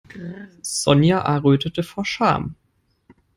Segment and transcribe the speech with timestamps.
[0.63, 2.55] Sonja errötete vor Scham.